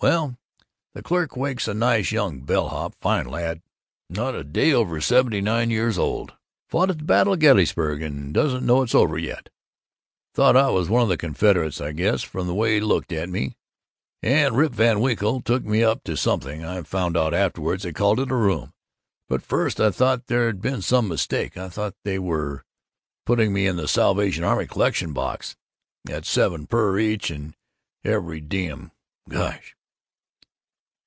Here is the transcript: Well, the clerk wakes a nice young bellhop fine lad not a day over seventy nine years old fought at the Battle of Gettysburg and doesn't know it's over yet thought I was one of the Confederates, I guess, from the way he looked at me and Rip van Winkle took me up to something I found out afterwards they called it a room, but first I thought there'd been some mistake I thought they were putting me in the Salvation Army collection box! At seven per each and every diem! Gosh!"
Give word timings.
Well, 0.03 0.35
the 0.95 1.03
clerk 1.03 1.37
wakes 1.37 1.67
a 1.67 1.75
nice 1.75 2.11
young 2.11 2.39
bellhop 2.41 2.95
fine 3.01 3.27
lad 3.27 3.61
not 4.09 4.33
a 4.33 4.43
day 4.43 4.73
over 4.73 4.99
seventy 4.99 5.41
nine 5.41 5.69
years 5.69 5.95
old 5.95 6.33
fought 6.67 6.89
at 6.89 6.97
the 6.97 7.03
Battle 7.03 7.33
of 7.33 7.39
Gettysburg 7.39 8.01
and 8.01 8.33
doesn't 8.33 8.65
know 8.65 8.81
it's 8.81 8.95
over 8.95 9.19
yet 9.19 9.49
thought 10.33 10.57
I 10.57 10.71
was 10.71 10.89
one 10.89 11.03
of 11.03 11.09
the 11.09 11.17
Confederates, 11.17 11.79
I 11.79 11.91
guess, 11.91 12.23
from 12.23 12.47
the 12.47 12.55
way 12.55 12.73
he 12.73 12.79
looked 12.81 13.11
at 13.11 13.29
me 13.29 13.57
and 14.23 14.57
Rip 14.57 14.73
van 14.73 15.01
Winkle 15.01 15.39
took 15.39 15.63
me 15.63 15.83
up 15.83 16.03
to 16.05 16.17
something 16.17 16.65
I 16.65 16.81
found 16.81 17.15
out 17.15 17.35
afterwards 17.35 17.83
they 17.83 17.93
called 17.93 18.19
it 18.19 18.31
a 18.31 18.35
room, 18.35 18.73
but 19.29 19.43
first 19.43 19.79
I 19.79 19.91
thought 19.91 20.25
there'd 20.25 20.61
been 20.61 20.81
some 20.81 21.09
mistake 21.09 21.57
I 21.57 21.69
thought 21.69 21.93
they 22.03 22.17
were 22.17 22.63
putting 23.27 23.53
me 23.53 23.67
in 23.67 23.75
the 23.75 23.87
Salvation 23.87 24.43
Army 24.43 24.65
collection 24.65 25.13
box! 25.13 25.55
At 26.09 26.25
seven 26.25 26.65
per 26.65 26.97
each 26.97 27.29
and 27.29 27.53
every 28.03 28.41
diem! 28.41 28.93
Gosh!" 29.29 29.75